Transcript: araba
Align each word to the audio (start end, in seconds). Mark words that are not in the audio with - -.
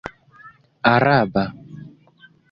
araba 0.93 1.43